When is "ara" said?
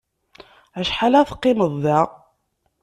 1.19-1.29